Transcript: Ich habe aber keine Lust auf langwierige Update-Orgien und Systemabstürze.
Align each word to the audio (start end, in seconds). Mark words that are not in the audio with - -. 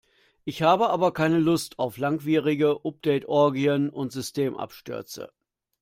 Ich 0.45 0.63
habe 0.63 0.89
aber 0.89 1.13
keine 1.13 1.37
Lust 1.37 1.77
auf 1.77 1.97
langwierige 1.99 2.79
Update-Orgien 2.85 3.91
und 3.91 4.11
Systemabstürze. 4.11 5.31